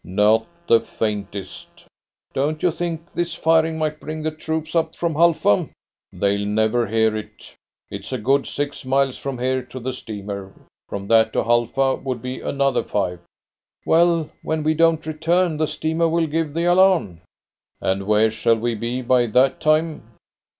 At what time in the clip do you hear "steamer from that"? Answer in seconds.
9.93-11.33